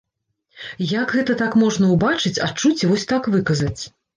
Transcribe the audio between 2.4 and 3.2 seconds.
адчуць і вось